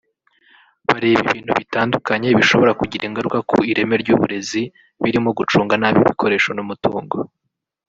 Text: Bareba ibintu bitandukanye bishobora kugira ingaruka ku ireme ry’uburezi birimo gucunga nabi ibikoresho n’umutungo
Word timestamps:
Bareba 0.87 1.19
ibintu 1.29 1.51
bitandukanye 1.59 2.27
bishobora 2.39 2.71
kugira 2.79 3.03
ingaruka 3.07 3.39
ku 3.49 3.57
ireme 3.71 3.95
ry’uburezi 4.01 4.61
birimo 5.03 5.29
gucunga 5.37 5.73
nabi 5.81 5.97
ibikoresho 6.03 6.49
n’umutungo 6.53 7.17